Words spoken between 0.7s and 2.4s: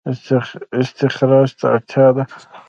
استخراج ته اړتیا ده